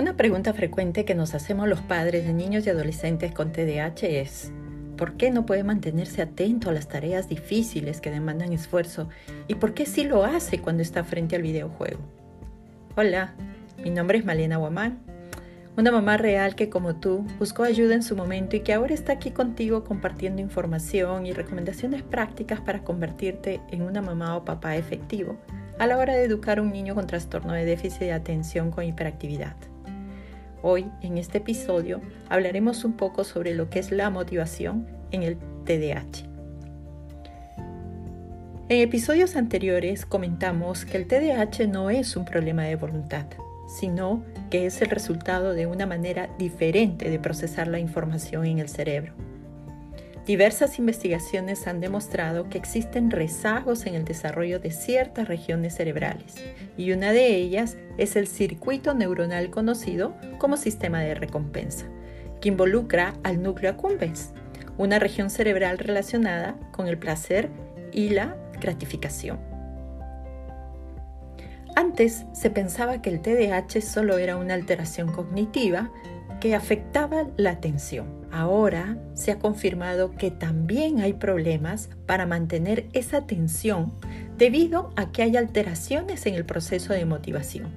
Una 0.00 0.16
pregunta 0.16 0.54
frecuente 0.54 1.04
que 1.04 1.14
nos 1.14 1.34
hacemos 1.34 1.68
los 1.68 1.82
padres 1.82 2.26
de 2.26 2.32
niños 2.32 2.66
y 2.66 2.70
adolescentes 2.70 3.32
con 3.32 3.52
TDAH 3.52 4.06
es, 4.06 4.50
¿por 4.96 5.18
qué 5.18 5.30
no 5.30 5.44
puede 5.44 5.62
mantenerse 5.62 6.22
atento 6.22 6.70
a 6.70 6.72
las 6.72 6.88
tareas 6.88 7.28
difíciles 7.28 8.00
que 8.00 8.10
demandan 8.10 8.54
esfuerzo? 8.54 9.10
¿Y 9.46 9.56
por 9.56 9.74
qué 9.74 9.84
sí 9.84 10.04
lo 10.04 10.24
hace 10.24 10.58
cuando 10.58 10.80
está 10.80 11.04
frente 11.04 11.36
al 11.36 11.42
videojuego? 11.42 12.00
Hola, 12.96 13.34
mi 13.84 13.90
nombre 13.90 14.16
es 14.16 14.24
Malena 14.24 14.56
Guamán, 14.56 15.00
una 15.76 15.92
mamá 15.92 16.16
real 16.16 16.54
que 16.54 16.70
como 16.70 16.96
tú 16.96 17.26
buscó 17.38 17.64
ayuda 17.64 17.94
en 17.94 18.02
su 18.02 18.16
momento 18.16 18.56
y 18.56 18.60
que 18.60 18.72
ahora 18.72 18.94
está 18.94 19.12
aquí 19.12 19.32
contigo 19.32 19.84
compartiendo 19.84 20.40
información 20.40 21.26
y 21.26 21.34
recomendaciones 21.34 22.02
prácticas 22.02 22.62
para 22.62 22.84
convertirte 22.84 23.60
en 23.70 23.82
una 23.82 24.00
mamá 24.00 24.34
o 24.34 24.46
papá 24.46 24.76
efectivo 24.76 25.36
a 25.78 25.86
la 25.86 25.98
hora 25.98 26.14
de 26.14 26.24
educar 26.24 26.58
a 26.58 26.62
un 26.62 26.72
niño 26.72 26.94
con 26.94 27.06
trastorno 27.06 27.52
de 27.52 27.66
déficit 27.66 28.00
de 28.00 28.12
atención 28.12 28.70
con 28.70 28.84
hiperactividad. 28.84 29.56
Hoy, 30.62 30.90
en 31.00 31.16
este 31.16 31.38
episodio, 31.38 32.02
hablaremos 32.28 32.84
un 32.84 32.92
poco 32.92 33.24
sobre 33.24 33.54
lo 33.54 33.70
que 33.70 33.78
es 33.78 33.90
la 33.90 34.10
motivación 34.10 34.86
en 35.10 35.22
el 35.22 35.38
TDAH. 35.64 36.28
En 38.68 38.78
episodios 38.82 39.36
anteriores 39.36 40.04
comentamos 40.04 40.84
que 40.84 40.98
el 40.98 41.06
TDAH 41.06 41.66
no 41.66 41.88
es 41.88 42.14
un 42.14 42.26
problema 42.26 42.64
de 42.64 42.76
voluntad, 42.76 43.26
sino 43.80 44.22
que 44.50 44.66
es 44.66 44.82
el 44.82 44.90
resultado 44.90 45.54
de 45.54 45.66
una 45.66 45.86
manera 45.86 46.28
diferente 46.38 47.08
de 47.08 47.18
procesar 47.18 47.66
la 47.66 47.78
información 47.78 48.44
en 48.44 48.58
el 48.58 48.68
cerebro. 48.68 49.14
Diversas 50.30 50.78
investigaciones 50.78 51.66
han 51.66 51.80
demostrado 51.80 52.48
que 52.48 52.56
existen 52.56 53.10
rezagos 53.10 53.84
en 53.86 53.96
el 53.96 54.04
desarrollo 54.04 54.60
de 54.60 54.70
ciertas 54.70 55.26
regiones 55.26 55.74
cerebrales 55.74 56.36
y 56.76 56.92
una 56.92 57.10
de 57.10 57.34
ellas 57.34 57.76
es 57.98 58.14
el 58.14 58.28
circuito 58.28 58.94
neuronal 58.94 59.50
conocido 59.50 60.14
como 60.38 60.56
sistema 60.56 61.00
de 61.00 61.16
recompensa, 61.16 61.86
que 62.40 62.48
involucra 62.48 63.14
al 63.24 63.42
núcleo 63.42 63.72
accumbens, 63.72 64.30
una 64.78 65.00
región 65.00 65.30
cerebral 65.30 65.78
relacionada 65.78 66.56
con 66.70 66.86
el 66.86 66.96
placer 66.96 67.50
y 67.90 68.10
la 68.10 68.36
gratificación. 68.60 69.40
Antes 71.74 72.24
se 72.34 72.50
pensaba 72.50 73.02
que 73.02 73.10
el 73.10 73.20
TDAH 73.20 73.80
solo 73.82 74.16
era 74.16 74.36
una 74.36 74.54
alteración 74.54 75.10
cognitiva 75.10 75.90
que 76.40 76.54
afectaba 76.54 77.26
la 77.36 77.50
atención. 77.50 78.06
Ahora 78.32 78.96
se 79.14 79.30
ha 79.30 79.38
confirmado 79.38 80.12
que 80.16 80.30
también 80.30 81.00
hay 81.00 81.12
problemas 81.12 81.90
para 82.06 82.26
mantener 82.26 82.88
esa 82.92 83.18
atención 83.18 83.92
debido 84.38 84.90
a 84.96 85.12
que 85.12 85.22
hay 85.22 85.36
alteraciones 85.36 86.26
en 86.26 86.34
el 86.34 86.44
proceso 86.44 86.92
de 86.92 87.04
motivación. 87.04 87.68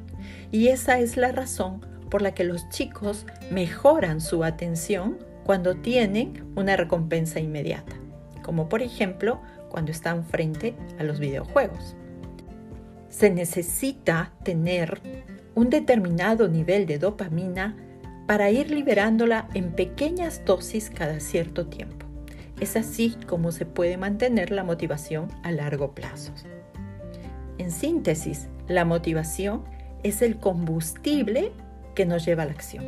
Y 0.52 0.69
esa 0.69 1.00
es 1.00 1.17
la 1.17 1.31
razón 1.31 1.86
por 2.09 2.22
la 2.22 2.34
que 2.34 2.44
los 2.44 2.69
chicos 2.69 3.25
mejoran 3.52 4.22
su 4.22 4.44
atención 4.44 5.17
cuando 5.44 5.75
tienen 5.75 6.45
una 6.56 6.78
recompensa 6.78 7.39
inmediata, 7.39 7.95
como 8.44 8.69
por 8.69 8.81
ejemplo 8.81 9.41
cuando 9.69 9.91
están 9.91 10.23
frente 10.23 10.75
a 11.00 11.03
los 11.03 11.19
videojuegos. 11.19 11.95
Se 13.09 13.30
necesita 13.30 14.31
tener 14.44 15.02
un 15.56 15.69
determinado 15.69 16.47
nivel 16.47 16.86
de 16.86 17.00
dopamina 17.00 17.75
para 18.27 18.52
ir 18.52 18.71
liberándola 18.71 19.47
en 19.53 19.71
pequeñas 19.71 20.43
dosis 20.45 20.89
cada 20.89 21.19
cierto 21.19 21.67
tiempo. 21.67 22.05
Es 22.59 22.75
así 22.75 23.16
como 23.27 23.52
se 23.52 23.66
puede 23.66 23.97
mantener 23.97 24.52
la 24.52 24.63
motivación 24.63 25.27
a 25.43 25.52
largo 25.52 25.93
plazo. 25.93 26.31
En 27.57 27.71
síntesis, 27.71 28.47
la 28.67 28.85
motivación 28.85 29.63
es 30.03 30.21
el 30.21 30.38
combustible 30.38 31.51
que 31.95 32.05
nos 32.05 32.25
lleva 32.25 32.44
a 32.44 32.45
la 32.45 32.53
acción. 32.53 32.85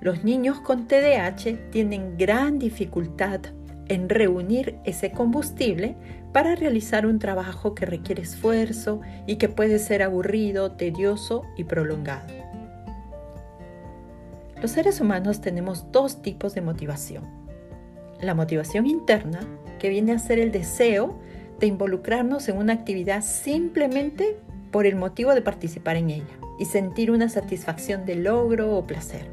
Los 0.00 0.24
niños 0.24 0.60
con 0.60 0.88
TDAH 0.88 1.70
tienen 1.70 2.16
gran 2.18 2.58
dificultad 2.58 3.40
en 3.88 4.08
reunir 4.08 4.76
ese 4.84 5.12
combustible 5.12 5.96
para 6.32 6.54
realizar 6.54 7.06
un 7.06 7.18
trabajo 7.18 7.74
que 7.74 7.86
requiere 7.86 8.22
esfuerzo 8.22 9.00
y 9.26 9.36
que 9.36 9.48
puede 9.48 9.78
ser 9.78 10.02
aburrido, 10.02 10.72
tedioso 10.72 11.44
y 11.56 11.64
prolongado. 11.64 12.41
Los 14.62 14.70
seres 14.70 15.00
humanos 15.00 15.40
tenemos 15.40 15.90
dos 15.90 16.22
tipos 16.22 16.54
de 16.54 16.60
motivación. 16.60 17.24
La 18.20 18.32
motivación 18.32 18.86
interna, 18.86 19.40
que 19.80 19.88
viene 19.88 20.12
a 20.12 20.20
ser 20.20 20.38
el 20.38 20.52
deseo 20.52 21.18
de 21.58 21.66
involucrarnos 21.66 22.48
en 22.48 22.58
una 22.58 22.72
actividad 22.72 23.24
simplemente 23.24 24.36
por 24.70 24.86
el 24.86 24.94
motivo 24.94 25.34
de 25.34 25.42
participar 25.42 25.96
en 25.96 26.10
ella 26.10 26.38
y 26.60 26.66
sentir 26.66 27.10
una 27.10 27.28
satisfacción 27.28 28.06
de 28.06 28.14
logro 28.14 28.76
o 28.76 28.86
placer. 28.86 29.26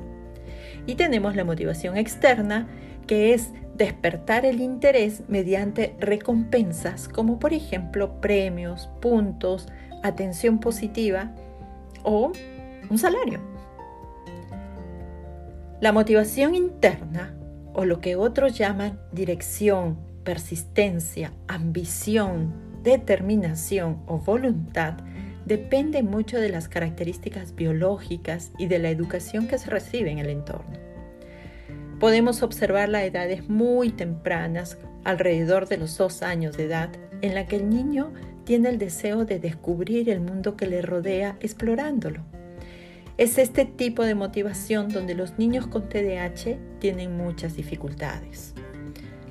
Y 0.88 0.96
tenemos 0.96 1.36
la 1.36 1.44
motivación 1.44 1.96
externa, 1.96 2.68
que 3.06 3.36
es 3.36 3.52
despertar 3.76 4.48
el 4.48 4.60
interés 4.60 5.22
mediante 5.28 5.96
recompensas 6.00 7.08
como 7.08 7.38
por 7.38 7.54
ejemplo 7.54 8.20
premios, 8.20 8.90
puntos, 9.00 9.68
atención 10.02 10.60
positiva 10.60 11.36
o 12.02 12.32
un 12.90 12.98
salario. 12.98 13.59
La 15.82 15.94
motivación 15.94 16.56
interna, 16.56 17.34
o 17.74 17.86
lo 17.86 18.02
que 18.02 18.18
otros 18.18 18.58
llaman 18.58 19.00
dirección, 19.14 19.98
persistencia, 20.26 21.32
ambición, 21.48 22.52
determinación 22.84 24.04
o 24.06 24.18
voluntad, 24.18 24.96
depende 25.46 26.04
mucho 26.04 26.38
de 26.38 26.50
las 26.50 26.68
características 26.68 27.56
biológicas 27.56 28.52
y 28.58 28.68
de 28.68 28.80
la 28.80 28.90
educación 28.90 29.48
que 29.48 29.58
se 29.58 29.70
recibe 29.70 30.12
en 30.12 30.20
el 30.20 30.30
entorno. 30.30 30.74
Podemos 32.02 32.44
observar 32.44 32.94
a 32.94 33.06
edades 33.06 33.48
muy 33.48 33.90
tempranas, 33.90 34.78
alrededor 35.06 35.70
de 35.70 35.78
los 35.78 35.98
dos 35.98 36.24
años 36.24 36.58
de 36.58 36.66
edad, 36.66 36.90
en 37.22 37.36
la 37.36 37.46
que 37.46 37.56
el 37.56 37.70
niño 37.70 38.12
tiene 38.44 38.68
el 38.68 38.80
deseo 38.80 39.24
de 39.24 39.40
descubrir 39.40 40.10
el 40.10 40.20
mundo 40.20 40.58
que 40.58 40.68
le 40.68 40.82
rodea 40.82 41.38
explorándolo 41.40 42.26
es 43.20 43.38
este 43.38 43.66
tipo 43.66 44.06
de 44.06 44.16
motivación 44.16 44.88
donde 44.88 45.14
los 45.14 45.38
niños 45.38 45.68
con 45.68 45.90
TDAH 45.90 46.58
tienen 46.80 47.18
muchas 47.18 47.54
dificultades. 47.58 48.54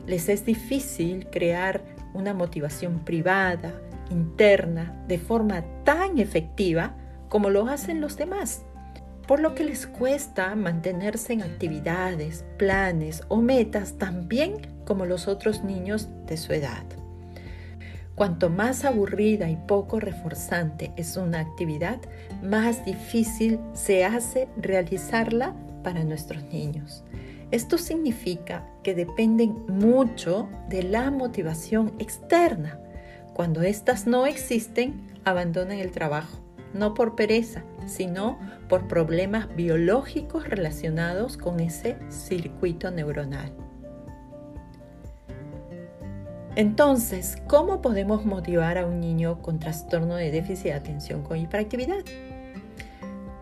Les 0.07 0.29
es 0.29 0.45
difícil 0.45 1.27
crear 1.31 1.83
una 2.13 2.35
motivación 2.35 2.99
privada, 2.99 3.81
interna, 4.11 5.03
de 5.09 5.17
forma 5.17 5.65
tan 5.85 6.19
efectiva 6.19 6.97
como 7.31 7.49
lo 7.49 7.67
hacen 7.67 8.03
los 8.03 8.19
demás, 8.19 8.63
por 9.27 9.41
lo 9.41 9.55
que 9.55 9.65
les 9.65 9.87
cuesta 9.87 10.55
mantenerse 10.55 11.33
en 11.33 11.41
actividades, 11.41 12.45
planes 12.59 13.23
o 13.29 13.39
metas 13.39 13.97
tan 13.97 14.29
bien 14.29 14.83
como 14.85 15.07
los 15.07 15.29
otros 15.29 15.65
niños 15.65 16.11
de 16.27 16.37
su 16.37 16.53
edad. 16.53 16.85
Cuanto 18.19 18.51
más 18.51 18.85
aburrida 18.85 19.49
y 19.49 19.55
poco 19.55 20.01
reforzante 20.01 20.91
es 20.97 21.17
una 21.17 21.39
actividad, 21.39 22.01
más 22.43 22.85
difícil 22.85 23.61
se 23.75 24.05
hace 24.05 24.49
realizarla 24.57 25.55
para 25.85 26.03
nuestros 26.03 26.43
niños. 26.47 27.05
Esto 27.53 27.79
significa 27.79 28.67
que 28.83 28.97
dependen 28.97 29.65
mucho 29.69 30.49
de 30.69 30.83
la 30.83 31.13
motivación 31.13 31.95
externa. 32.01 32.81
Cuando 33.35 33.63
éstas 33.63 34.09
no 34.09 34.27
existen, 34.27 35.01
abandonan 35.25 35.79
el 35.79 35.93
trabajo, 35.93 36.41
no 36.75 36.95
por 36.95 37.15
pereza, 37.15 37.63
sino 37.87 38.41
por 38.69 38.89
problemas 38.89 39.55
biológicos 39.55 40.49
relacionados 40.49 41.37
con 41.37 41.61
ese 41.61 41.97
circuito 42.09 42.91
neuronal. 42.91 43.53
Entonces, 46.59 47.41
¿cómo 47.47 47.81
podemos 47.81 48.27
motivar 48.27 48.79
a 48.79 48.87
un 48.87 48.99
niño 48.99 49.41
con 49.43 49.61
trastorno 49.61 50.17
de 50.17 50.33
déficit 50.33 50.65
de 50.65 50.73
atención 50.73 51.23
con 51.23 51.39
hiperactividad? 51.39 52.05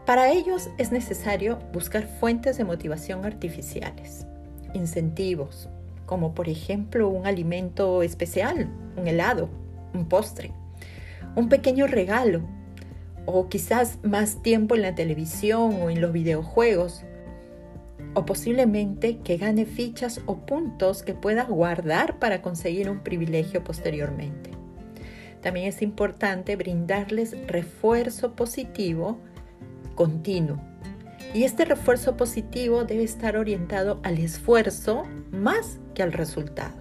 Para 0.05 0.31
ellos 0.31 0.69
es 0.77 0.93
necesario 0.93 1.59
buscar 1.73 2.07
fuentes 2.07 2.59
de 2.59 2.65
motivación 2.65 3.25
artificiales, 3.25 4.27
incentivos, 4.75 5.71
como 6.05 6.35
por 6.35 6.51
ejemplo 6.51 7.09
un 7.09 7.27
alimento 7.27 8.03
especial, 8.03 8.69
un 8.99 9.09
helado, 9.09 9.49
un 9.95 10.07
postre, 10.11 10.53
un 11.37 11.49
pequeño 11.49 11.87
regalo, 11.87 12.43
o 13.25 13.49
quizás 13.49 13.99
más 14.03 14.43
tiempo 14.43 14.75
en 14.75 14.83
la 14.83 14.95
televisión 14.95 15.81
o 15.81 15.89
en 15.89 16.03
los 16.03 16.13
videojuegos, 16.13 17.03
o 18.17 18.25
posiblemente 18.25 19.19
que 19.19 19.37
gane 19.37 19.67
fichas 19.67 20.23
o 20.25 20.39
puntos 20.47 21.03
que 21.03 21.13
pueda 21.13 21.45
guardar 21.45 22.19
para 22.19 22.41
conseguir 22.41 22.89
un 22.89 23.01
privilegio 23.01 23.63
posteriormente. 23.63 24.53
También 25.43 25.67
es 25.67 25.83
importante 25.83 26.57
brindarles 26.57 27.37
refuerzo 27.47 28.35
positivo 28.35 29.21
continuo. 29.95 30.59
Y 31.35 31.45
este 31.45 31.67
refuerzo 31.67 32.17
positivo 32.17 32.85
debe 32.85 33.05
estar 33.05 33.37
orientado 33.37 34.01
al 34.03 34.17
esfuerzo 34.17 35.03
más 35.31 35.79
que 35.95 36.03
al 36.03 36.15
resultado. 36.15 36.75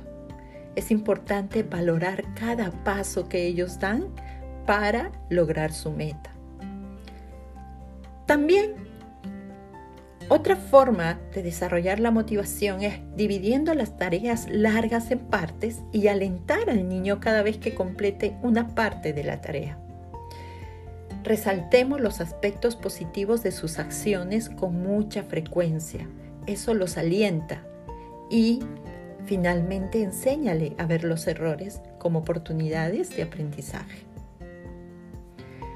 Es 0.77 0.89
importante 0.89 1.63
valorar 1.63 2.23
cada 2.35 2.71
paso 2.85 3.27
que 3.27 3.45
ellos 3.45 3.77
dan 3.77 4.07
para 4.65 5.11
lograr 5.29 5.73
su 5.73 5.91
meta. 5.91 6.31
También 8.25 8.94
Otra 10.27 10.55
forma 10.55 11.19
de 11.35 11.43
desarrollar 11.43 11.99
la 11.99 12.09
motivación 12.09 12.81
es 12.81 12.99
dividiendo 13.15 13.75
las 13.75 13.95
tareas 13.95 14.49
largas 14.49 15.11
en 15.11 15.19
partes 15.19 15.81
y 15.91 16.07
alentar 16.07 16.67
al 16.67 16.89
niño 16.89 17.19
cada 17.19 17.43
vez 17.43 17.57
que 17.57 17.75
complete 17.75 18.35
una 18.41 18.73
parte 18.73 19.13
de 19.13 19.23
la 19.23 19.41
tarea. 19.41 19.77
Resaltemos 21.23 22.01
los 22.01 22.21
aspectos 22.21 22.75
positivos 22.75 23.43
de 23.43 23.51
sus 23.51 23.77
acciones 23.77 24.49
con 24.49 24.81
mucha 24.81 25.21
frecuencia. 25.23 26.07
Eso 26.47 26.73
los 26.73 26.97
alienta. 26.97 27.63
Y 28.29 28.61
finalmente 29.25 30.01
enséñale 30.01 30.75
a 30.79 30.87
ver 30.87 31.03
los 31.03 31.27
errores 31.27 31.81
como 31.99 32.19
oportunidades 32.19 33.15
de 33.15 33.23
aprendizaje. 33.23 33.99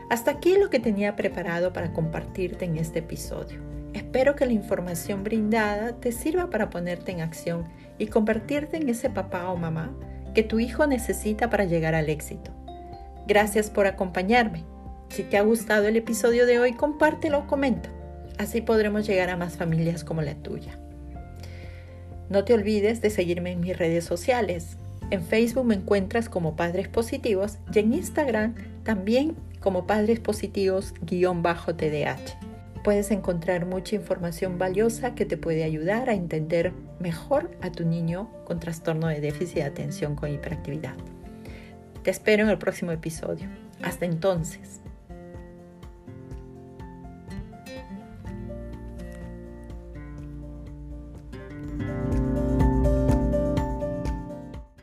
Hasta 0.10 0.32
aquí 0.32 0.58
lo 0.58 0.72
que 0.72 0.80
tenía 0.80 1.16
preparado 1.16 1.72
para 1.72 1.94
compartirte 1.94 2.66
en 2.66 2.78
este 2.78 3.00
episodio. 3.00 3.79
Espero 3.94 4.36
que 4.36 4.46
la 4.46 4.54
información 4.54 5.24
brindada 5.24 5.94
te 5.94 6.12
sirva 6.12 6.50
para 6.50 6.70
ponerte 6.70 7.12
en 7.12 7.22
acción 7.22 7.68
y 7.98 8.08
convertirte 8.08 8.78
en 8.78 8.90
ese 8.90 9.10
papá 9.10 9.50
o 9.50 9.58
mamá 9.58 9.92
que 10.34 10.44
tu 10.44 10.60
hijo 10.60 10.86
necesita 10.86 11.50
para 11.50 11.66
llegar 11.66 11.96
al 11.96 12.10
éxito. 12.10 12.52
Gracias 13.28 13.70
por 13.70 13.88
acompañarme. 13.88 14.64
Si 15.10 15.24
te 15.24 15.38
ha 15.38 15.42
gustado 15.42 15.88
el 15.88 15.98
episodio 15.98 16.46
de 16.46 16.60
hoy, 16.60 16.74
compártelo 16.74 17.40
o 17.40 17.48
comenta. 17.48 17.90
Así 18.38 18.62
podremos 18.62 19.08
llegar 19.08 19.30
a 19.30 19.38
más 19.38 19.58
familias 19.58 20.04
como 20.04 20.22
la 20.22 20.36
tuya. 20.36 20.78
No 22.30 22.46
te 22.46 22.54
olvides 22.54 23.02
de 23.02 23.10
seguirme 23.10 23.52
en 23.52 23.60
mis 23.60 23.78
redes 23.78 24.06
sociales. 24.06 24.78
En 25.10 25.24
Facebook 25.24 25.66
me 25.66 25.76
encuentras 25.76 26.30
como 26.30 26.56
Padres 26.56 26.88
Positivos 26.88 27.58
y 27.74 27.80
en 27.80 27.96
Instagram 27.96 28.54
también 28.84 29.36
como 29.60 29.88
Padres 29.88 30.20
Positivos-TDH 30.20 32.49
puedes 32.84 33.12
encontrar 33.12 33.66
mucha 33.66 33.96
información 33.96 34.58
valiosa 34.58 35.16
que 35.16 35.26
te 35.26 35.38
puede 35.38 35.64
ayudar 35.64 36.10
a 36.10 36.14
entender 36.14 36.74
mejor 37.00 37.52
a 37.62 37.72
tu 37.72 37.86
niño 37.86 38.30
con 38.46 38.60
trastorno 38.60 39.08
de 39.08 39.22
déficit 39.22 39.58
de 39.58 39.64
atención 39.64 40.16
con 40.16 40.32
hiperactividad. 40.32 40.96
Te 42.04 42.12
espero 42.12 42.44
en 42.44 42.50
el 42.50 42.58
próximo 42.58 42.92
episodio. 42.92 43.48
Hasta 43.82 44.06
entonces. 44.06 44.82